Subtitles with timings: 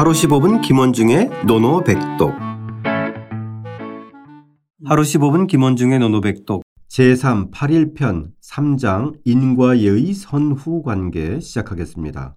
[0.00, 2.32] 하루 15분 김원중의 노노백독.
[4.86, 6.62] 하루 15분 김원중의 노노백독.
[6.88, 12.34] 제3 8일편 3장 인과예의 선후관계 시작하겠습니다.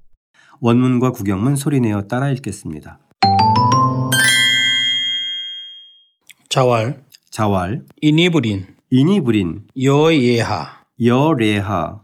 [0.60, 3.00] 원문과 구경문 소리내어 따라 읽겠습니다.
[6.50, 7.86] 자왈 자왈.
[8.02, 9.68] 이니브린 이니브린.
[9.82, 12.02] 여예하 여레하.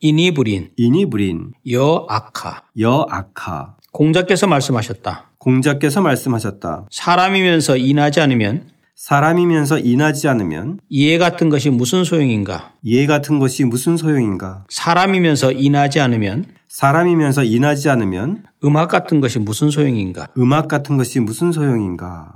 [0.00, 1.52] 이니브린 이니브린.
[1.70, 2.62] 여악하.
[2.78, 5.32] 여악하 공자께서 말씀하셨다.
[5.38, 6.86] 공자께서 말씀하셨다.
[6.90, 12.72] 사람이면서 인하지 않으면 사람이면서 인하지 않으면 이해 같은 것이 무슨 소용인가?
[12.82, 14.64] 이해 같은 것이 무슨 소용인가?
[14.68, 20.28] 사람이면서 인하지 않으면 사람이면서 인하지 않으면 음악 같은 것이 무슨 소용인가?
[20.38, 22.32] 음악 같은 것이 무슨 소용인가?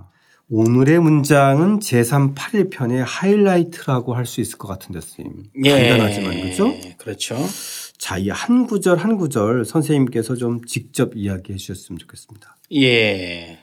[0.48, 5.44] 오늘의 문장은 제3 8일편의 하이라이트라고 할 수 있을 것 같은데 선생님.
[5.64, 6.72] 간단하지만 그죠?
[6.98, 7.36] 그렇죠.
[7.98, 12.56] 자, 이 한 구절 한 구절 선생님께서 좀 직접 이야기해 주셨으면 좋겠습니다.
[12.74, 13.58] 예.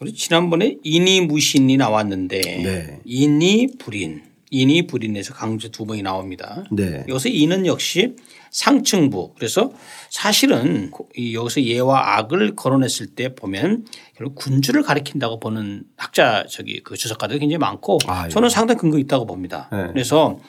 [0.00, 3.00] 우리 지난번에 인이 무신이 나왔는데 네.
[3.04, 6.64] 인이 불인, 인이 불인에서 강조 두 번이 나옵니다.
[6.72, 7.04] 네.
[7.08, 8.16] 여기서 인은 역시
[8.50, 9.34] 상층부.
[9.36, 9.72] 그래서
[10.10, 16.96] 사실은 이 여기서 예와 악을 거론했을 때 보면 결국 군주를 가리킨다고 보는 학자 저기 그
[16.96, 18.28] 주석가들이 굉장히 많고 아, 예.
[18.28, 19.68] 저는 상당히 근거 있다고 봅니다.
[19.72, 19.86] 네.
[19.92, 20.40] 그래서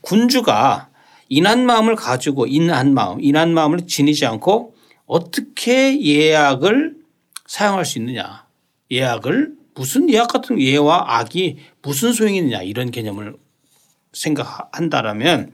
[0.00, 0.87] 군주가
[1.28, 4.74] 인한 마음을 가지고 인한 마음, 인한 마음을 지니지 않고
[5.06, 6.96] 어떻게 예약을
[7.46, 8.46] 사용할 수 있느냐.
[8.90, 13.36] 예약을 무슨 예약 같은 예와 악이 무슨 소용이 있느냐 이런 개념을
[14.12, 15.52] 생각한다라면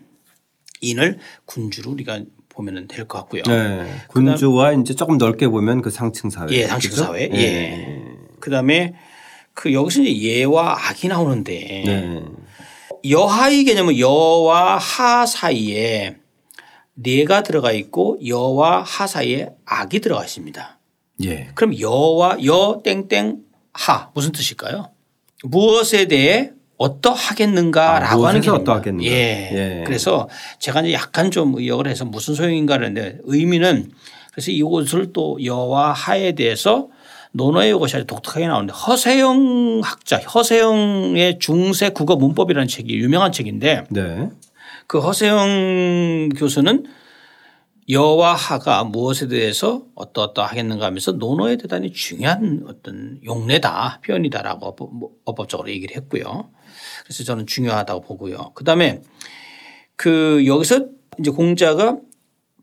[0.81, 3.43] 인을 군주로 우리가 보면 될것 같고요.
[3.43, 3.85] 네.
[4.09, 6.47] 군주와 이제 조금 넓게 보면 그 상층 사회.
[6.51, 7.05] 예, 상층 그죠?
[7.05, 7.29] 사회.
[7.33, 8.03] 예.
[8.41, 8.95] 그다음에
[9.53, 12.23] 그 여기서 이제 예와 악이 나오는데 네.
[13.09, 16.17] 여하의 개념은 여와 하 사이에
[16.95, 20.79] 내가 들어가 있고 여와 하 사이에 악이 들어가 있습니다.
[21.25, 21.49] 예.
[21.55, 23.39] 그럼 여와 여 땡땡
[23.73, 24.91] 하 무슨 뜻일까요?
[25.43, 28.73] 무엇에 대해 어떠하겠는가라고 아, 하는 개념입니다.
[28.73, 29.11] 어떠하겠는가.
[29.11, 29.81] 예.
[29.81, 29.85] 예.
[29.85, 30.29] 그래서
[30.59, 33.91] 제가 이제 약간 좀 의역을 해서 무슨 소용인가 하는데 의미는
[34.33, 36.89] 그래서 이것을 또 여와 하에 대해서
[37.35, 44.31] 논어의 것이 아주 독특하게 나오는데 허세영 학자 허세영의 중세 국어 문법이라는 책이 유명한 책인데 네.
[44.87, 46.85] 그 허세영 교수는
[47.91, 55.11] 여와 하가 무엇에 대해서 어떠어떠 하겠는가 하면서 논어에 대단히 중요한 어떤 용례다 표현이다라고 법- 뭐
[55.25, 56.51] 어법적으로 얘기를 했고요.
[57.05, 58.53] 그래서 저는 중요하다고 보고요.
[58.55, 59.03] 그 다음에
[59.97, 60.87] 그 여기서
[61.19, 61.99] 이제 공자가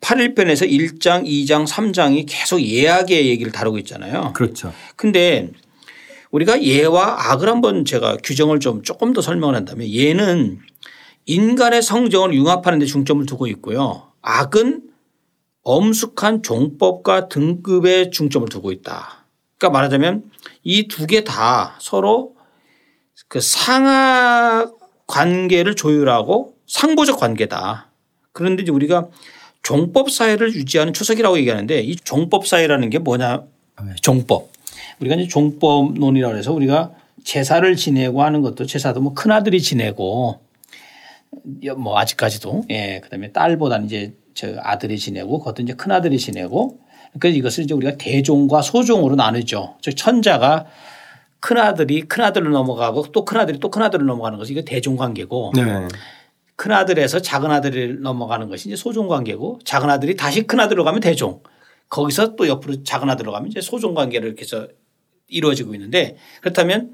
[0.02, 4.34] 8일편에서 1장, 2장, 3장이 계속 예약의 얘기를 다루고 있잖아요.
[4.34, 4.74] 그렇죠.
[4.96, 5.52] 근데
[6.32, 10.60] 우리가 예와 악을 한번 제가 규정을 좀 조금 더 설명을 한다면 예는
[11.26, 14.12] 인간의 성정을 융합하는 데 중점을 두고 있고요.
[14.22, 14.82] 악은
[15.64, 19.26] 엄숙한 종법과 등급에 중점을 두고 있다.
[19.58, 20.24] 그러니까 말하자면
[20.64, 22.36] 이 두 개 다 서로
[23.28, 24.68] 그 상하
[25.06, 27.92] 관계를 조율하고 상보적 관계다.
[28.32, 29.10] 그런데 이제 우리가
[29.64, 33.44] 종법 사회를 유지하는 추석이라고 얘기하는데 이 종법 사회라는 게 뭐냐
[34.02, 34.50] 종법.
[35.00, 36.92] 우리가 이제 종법론이라고 해서 우리가
[37.24, 40.40] 제사를 지내고 하는 것도 제사도 뭐 큰아들이 지내고
[41.78, 46.80] 뭐 아직까지도 예 그다음에 딸보다는 이제 저 아들이 지내고 그것도 이제 큰아들이 지내고
[47.14, 49.76] 그러니까 이것을 이제 우리가 대종과 소종으로 나누죠.
[49.82, 50.66] 즉 천자가
[51.40, 55.64] 큰아들이 큰아들로 넘어가고 또 큰아들이 또 큰아들로 넘어가는 것이 이거 대종 관계고 네.
[56.62, 61.02] 큰 아들에서 작은 아들을 넘어가는 것이 이제 소종 관계고 작은 아들이 다시 큰 아들로 가면
[61.02, 61.42] 대종
[61.90, 64.68] 거기서 또 옆으로 작은 아들로 가면 이제 소종 관계를 이렇게 해서
[65.28, 66.92] 이루어지고 있는데 그렇다면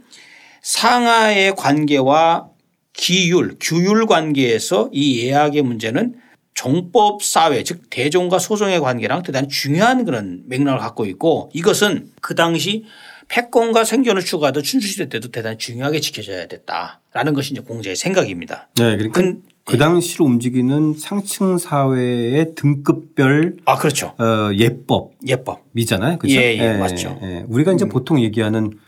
[0.61, 2.47] 상하의 관계와
[2.94, 6.16] 기율, 규율 관계에서 이 예약의 문제는
[6.53, 12.85] 종법 사회 즉 대종과 소종의 관계랑 대단히 중요한 그런 맥락을 갖고 있고 이것은 그 당시
[13.28, 18.69] 패권과 생존을 추구하던 춘추시대 때도 대단히 중요하게 지켜져야 됐다라는 것이 이제 공자의 생각입니다.
[18.78, 18.95] 네.
[18.95, 24.16] 그러니까 근- 그 당시로 움직이는 상층 사회의 등급별 아 그렇죠.
[24.17, 25.66] 어, 예법 예법.
[25.75, 26.17] 이잖아요.
[26.19, 26.35] 그죠?
[26.35, 27.19] 예, 예, 맞죠.
[27.22, 27.43] 예.
[27.49, 28.79] 우리가 이제 보통 얘기하는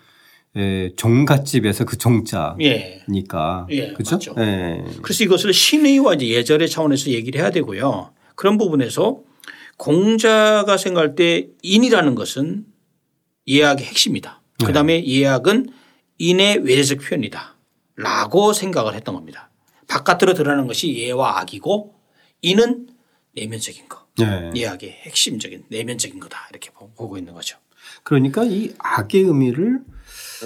[0.55, 3.67] 예, 종갓집에서 그 종자니까.
[3.71, 3.75] 예.
[3.75, 3.93] 예?
[4.09, 4.33] 맞죠.
[4.39, 4.85] 예.
[5.01, 8.11] 그래서 이것을 신의와 이제 예절의 차원에서 얘기를 해야 되고요.
[8.35, 9.19] 그런 부분에서
[9.75, 12.63] 공자가 생각할 때 인이라는 것은
[13.49, 14.41] 예약의 핵심이다.
[14.65, 15.71] 그 다음에 예약은
[16.19, 17.57] 인의 외래적 표현이다.
[17.97, 19.48] 라고 생각을 했던 겁니다.
[19.89, 21.93] 바깥으로 드러나는 것이 예와 악이고
[22.41, 22.87] 인은
[23.35, 24.05] 내면적인 거.
[24.21, 24.51] 예.
[24.55, 26.47] 예약의 핵심적인 내면적인 거다.
[26.51, 27.57] 이렇게 보고 있는 거죠.
[28.03, 29.79] 그러니까 이 악의 의미를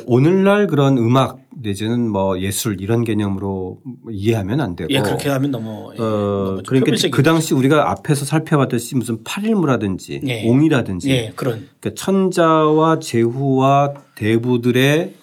[0.05, 3.79] 오늘날 그런 음악 내지는 뭐 예술 이런 개념으로
[4.09, 4.91] 이해하면 안 되고.
[4.91, 5.93] 예, 그렇게 하면 너무.
[5.95, 10.47] 예, 어, 그러니까 그 당시 우리가 앞에서 살펴봤듯이 무슨 팔일무라든지 예.
[10.47, 11.67] 옹이라든지 예, 그런.
[11.79, 15.22] 그러니까 천자와 제후와 대부들의 예,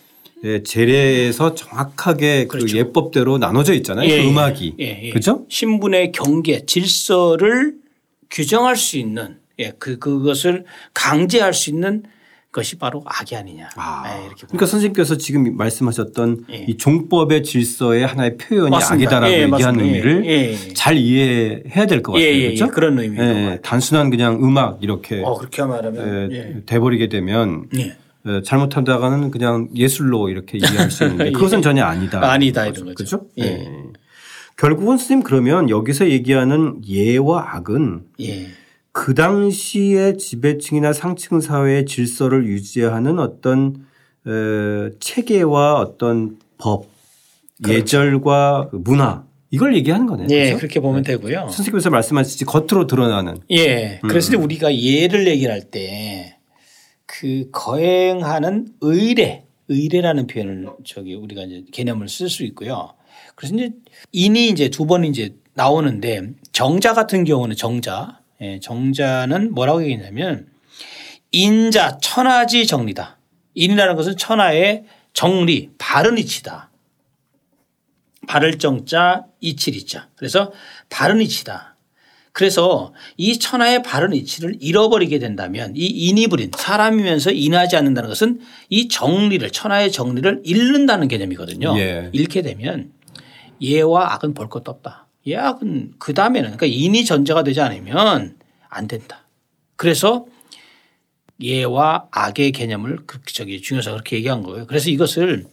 [0.64, 2.72] 재래에서 정확하게 그 그렇죠.
[2.72, 4.08] 그 예법대로 나눠져 있잖아요.
[4.08, 4.74] 예, 그 음악이.
[4.80, 5.10] 예, 예.
[5.10, 5.44] 그죠?
[5.48, 7.74] 신분의 경계, 질서를
[8.30, 10.64] 규정할 수 있는 예, 그, 그것을
[10.94, 12.02] 강제할 수 있는
[12.52, 13.68] 것이 바로 악이 아니냐.
[13.76, 14.02] 아.
[14.06, 16.64] 네, 이렇게 그러니까 선생님께서 지금 말씀하셨던 예.
[16.66, 18.94] 이 종법의 질서의 하나의 표현이 맞습니다.
[19.18, 19.84] 악이다라고 예, 얘기한 맞습니다.
[19.84, 20.72] 의미를 예, 예.
[20.74, 22.26] 잘 이해해야 될 것 같아요.
[22.26, 22.68] 예, 예, 그렇죠?
[22.72, 23.58] 그런 의미죠.
[23.62, 27.66] 단순한 그냥 음악 이렇게 어, 그렇게 말하면 돼버리게 되면
[28.44, 32.30] 잘못한다가는 그냥 예술로 이렇게 이해할 수 있는데 그것은 전혀 아니다.
[32.30, 32.94] 아니다 이런 거죠.
[32.94, 33.26] 그렇죠?
[33.38, 33.66] 예.
[34.56, 38.04] 결국은 스님 그러면 여기서 얘기하는 예와 악은
[38.92, 43.86] 그 당시의 지배층이나 상층 사회의 질서를 유지하는 어떤
[44.26, 46.86] 어, 체계와 어떤 법,
[47.62, 47.78] 그렇죠.
[47.78, 50.28] 예절과 그 문화 이걸 얘기하는 거네요.
[50.30, 50.58] 예, 그렇죠?
[50.58, 51.48] 그렇게 보면 되고요.
[51.50, 53.38] 선생님께서 말씀하셨듯이 겉으로 드러나는.
[53.50, 54.00] 예.
[54.06, 54.44] 그래서 음.
[54.44, 56.36] 우리가 예를 얘기할 때
[57.12, 62.94] 그 거행하는 의례, 의례라는 표현을 저기 우리가 이제 개념을 쓸 수 있고요.
[63.34, 63.70] 그래서 이제
[64.12, 70.46] 인이 이제 두 번 이제 나오는데 정자 같은 경우는 정자 예, 정자는 뭐라고 얘기했냐면
[71.32, 73.18] 인자 천하지 정리다.
[73.54, 76.70] 인이라는 것은 천하의 정리, 바른 이치다.
[78.28, 80.08] 바를 정자, 이칠 이자.
[80.14, 80.52] 그래서
[80.88, 81.74] 바른 이치다.
[82.32, 88.88] 그래서 이 천하의 바른 이치를 잃어버리게 된다면 이 인이 부린 사람이면서 인하지 않는다는 것은 이
[88.88, 91.76] 정리를 천하의 정리를 잃는다는 개념이거든요.
[91.78, 92.08] 예.
[92.12, 92.92] 잃게 되면
[93.60, 95.06] 예와 악은 볼 것도 없다.
[95.26, 98.36] 예악은 그 다음에는 그러니까 인이 전제가 되지 않으면
[98.68, 99.26] 안 된다.
[99.76, 100.26] 그래서
[101.42, 104.66] 예와 악의 개념을 그렇게 저기 중요해서 그렇게 얘기한 거예요.
[104.66, 105.46] 그래서 이것을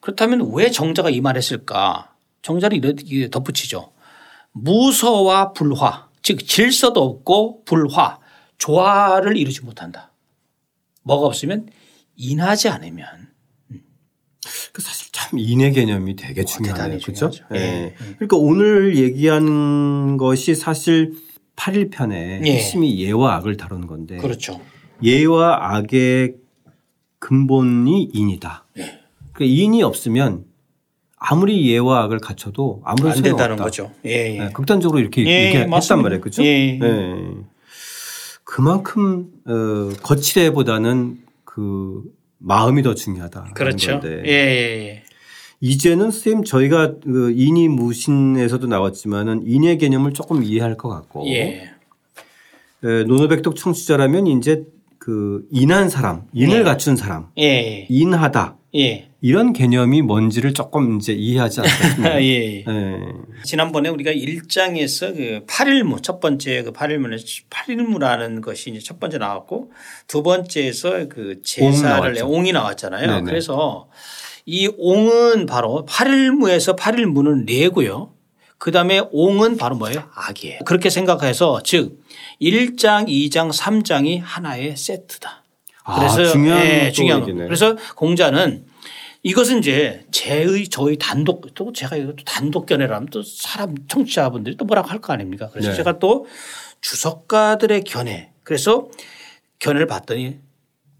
[0.00, 2.12] 그렇다면 왜 정자가 이 말 했을까?
[2.42, 3.92] 정자를 이렇게 덧붙이죠.
[4.52, 8.18] 무서와 불화, 즉 질서도 없고 불화,
[8.58, 10.12] 조화를 이루지 못한다.
[11.02, 11.68] 뭐가 없으면
[12.16, 13.06] 인하지 않으면
[14.72, 16.98] 그 사실 참 인의 개념이 되게 중요하네요.
[17.00, 17.30] 그렇죠?
[17.50, 17.94] 네.
[18.16, 21.14] 그러니까 오늘 얘기하는 것이 사실
[21.56, 22.52] 8일편에 예.
[22.52, 24.60] 핵심이 예와 악을 다루는 건데 그렇죠.
[25.02, 26.36] 예와 악의
[27.18, 28.64] 근본이 인이다.
[28.78, 29.00] 예.
[29.32, 30.44] 그러니까 인이 없으면
[31.24, 33.92] 아무리 예와 악을 갖춰도 아무런 안 된다는 거죠.
[34.04, 34.38] 예, 예.
[34.38, 36.20] 네, 극단적으로 이렇게 예, 얘기했단 말이에요.
[36.20, 36.44] 그렇죠?
[36.44, 36.78] 예.
[36.78, 37.14] 네.
[38.42, 42.02] 그만큼 어, 거칠애보다는 그
[42.38, 43.52] 마음이 더 중요하다.
[43.54, 44.00] 그렇죠.
[44.00, 44.22] 건데.
[44.26, 45.02] 예, 예, 예.
[45.60, 51.70] 이제는 쌤 저희가 그 인이 무신에서도 나왔지만은 인의 개념을 조금 이해할 것 같고 예.
[52.82, 54.64] 노노백독 청취자라면 이제
[54.98, 56.62] 그 인한 사람, 인을 예.
[56.64, 57.86] 갖춘 사람, 예.
[57.88, 58.56] 인하다.
[58.74, 59.11] 예.
[59.24, 62.22] 이런 개념이 뭔지를 조금 이제 이해하지 않겠습니까?
[62.26, 62.64] 예.
[62.66, 62.98] 예.
[63.44, 69.70] 지난번에 우리가 1장에서 그 8일무 첫 번째 그 8일무는 8일무라는 것이 이제 첫 번째 나왔고
[70.08, 73.06] 두 번째에서 그 제사를 옹 옹이 나왔잖아요.
[73.06, 73.22] 네네.
[73.22, 73.88] 그래서
[74.44, 78.12] 이 옹은 바로 8일무에서 8일무는 내고요.
[78.58, 80.02] 그 다음에 옹은 바로 뭐예요?
[80.14, 80.60] 악이에요.
[80.64, 82.00] 그렇게 생각해서 즉
[82.40, 85.44] 1장, 2장, 3장이 하나의 세트다.
[85.84, 87.32] 아, 그래서 아, 중요한, 네, 중요한 거.
[87.32, 88.71] 그래서 공자는
[89.22, 94.88] 이것은 이제 제의 저희 단독 또 제가 이것도 단독 견해라면 또 사람 청취자분들이 또 뭐라고
[94.88, 95.48] 할 거 아닙니까?
[95.52, 95.76] 그래서 네.
[95.76, 96.26] 제가 또
[96.80, 98.88] 주석가들의 견해 그래서
[99.60, 100.38] 견해를 봤더니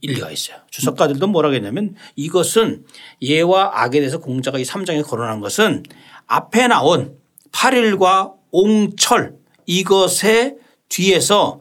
[0.01, 0.59] 일리가 있어요.
[0.71, 2.85] 주석가들도 뭐라고 했냐면 이것은
[3.21, 5.83] 예와 악에 대해서 공자가 이 3장에 거론한 것은
[6.27, 7.17] 앞에 나온
[7.53, 10.57] 8일과 옹철 이것의
[10.89, 11.61] 뒤에서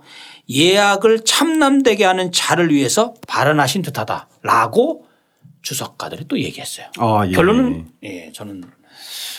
[0.49, 5.05] 예악을 참남되게 하는 자를 위해서 발언하신 듯하다라고
[5.61, 6.87] 주석가들이 또 얘기했어요.
[6.97, 7.31] 아, 예.
[7.31, 8.63] 결론은 예, 저는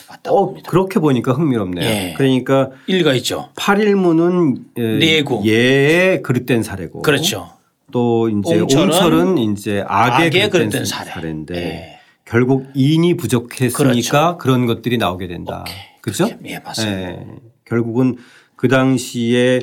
[0.09, 0.71] 맞다고 어, 봅니다.
[0.71, 1.85] 그렇게 보니까 흥미롭네요.
[1.85, 2.14] 예.
[2.16, 3.50] 그러니까 일리가 있죠.
[3.56, 7.50] 8일문은 내고 예의 그릇된 사례고 그렇죠.
[7.90, 11.28] 또 이제 옹철은, 옹철은 이제 악의, 악의 그릇된 사례.
[11.28, 11.99] 인데 네.
[12.25, 14.38] 결국 인이 부족했으니까 그렇죠.
[14.38, 15.64] 그런 것들이 나오게 된다.
[16.00, 16.28] 그렇죠?
[16.44, 16.97] 예, 맞습니다.
[16.97, 17.26] 네.
[17.64, 18.16] 결국은
[18.56, 19.61] 그 당시에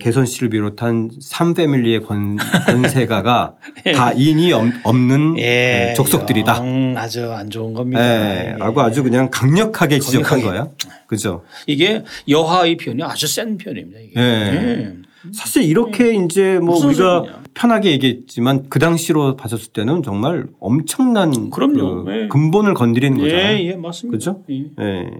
[0.00, 3.54] 개선 씨를 비롯한 3패밀리의 권, 권세가가
[3.86, 3.92] 예.
[3.92, 6.60] 다 인이 없는 예, 족속들이다.
[6.96, 8.00] 아주 안 좋은 겁니다.
[8.02, 10.68] 예, 라고 아주 그냥 강력하게 지적한 거야.
[11.06, 11.44] 그죠?
[11.66, 14.00] 이게 여하의 표현이 아주 센 표현입니다.
[14.00, 14.20] 이게.
[14.20, 14.94] 예.
[15.32, 16.24] 사실 이렇게 음.
[16.24, 17.42] 이제 뭐 우리가 소리냐.
[17.54, 22.04] 편하게 얘기했지만 그 당시로 봤었을 때는 정말 엄청난 그럼요.
[22.04, 22.28] 그 네.
[22.28, 23.58] 근본을 건드리는 예, 거잖아요.
[23.66, 24.18] 예, 맞습니다.
[24.18, 24.44] 그렇죠?
[24.80, 25.10] 예.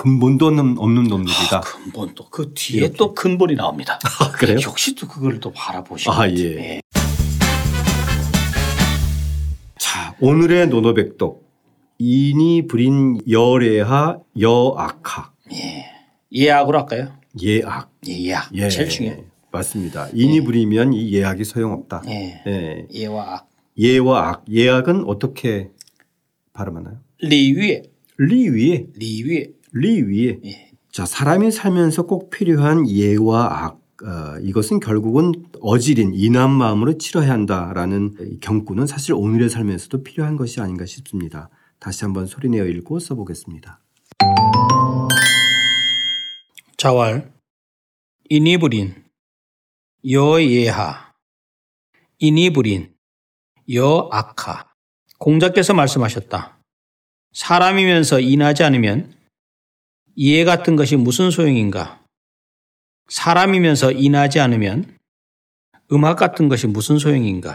[0.00, 0.02] 예.
[0.02, 1.58] 근본도 없는, 없는 놈들이다.
[1.58, 2.96] 아, 근본도 그 뒤에 이렇게.
[2.96, 3.98] 또 근본이 나옵니다.
[4.20, 4.58] 아, 그래요?
[4.62, 6.12] 역시 또 그걸 또 바라보시고.
[6.12, 6.36] 아, 예.
[6.36, 6.80] 예.
[10.22, 11.48] 오늘의 노노백독
[11.98, 15.32] 인이 부린 여래하 여악하.
[15.52, 15.86] 예.
[16.32, 17.14] 예악으로 할까요?
[17.42, 17.90] 예악.
[18.06, 18.54] 예악.
[18.54, 18.68] 예.
[18.68, 19.24] 제일 중요해.
[19.50, 20.08] 맞습니다.
[20.12, 20.40] 인이 예.
[20.42, 22.02] 부리면 이 예악이 소용없다.
[22.08, 22.42] 예.
[22.46, 22.86] 예.
[22.92, 23.48] 예와 악.
[23.78, 24.44] 예와 악.
[24.50, 25.70] 예악은 어떻게
[26.52, 26.98] 발음하나요?
[27.22, 27.82] 리 위에.
[28.18, 28.86] 礼乐.
[28.94, 29.59] 礼乐.
[29.72, 30.40] 礼乐.
[30.44, 30.70] 예.
[30.90, 33.80] 자, 사람이 살면서 꼭 필요한 예와 악.
[34.02, 40.86] 어, 이것은 결국은 어질인 인한 마음으로 치러야 한다라는 경구는 사실 오늘의 삶에서도 필요한 것이 아닌가
[40.86, 41.50] 싶습니다.
[41.78, 43.78] 다시 한번 소리내어 읽고 써보겠습니다.
[46.78, 47.30] 자왈
[48.30, 48.94] 인이불인
[50.10, 51.12] 여예하
[52.18, 52.94] 인이불인
[53.70, 54.64] 여악하
[55.18, 56.58] 공자께서 말씀하셨다.
[57.32, 59.19] 사람이면서 인하지 않으면
[60.22, 61.98] 이해 같은 것이 무슨 소용인가?
[63.08, 64.98] 사람이면서 인하지 않으면
[65.92, 67.54] 음악 같은 것이 무슨 소용인가?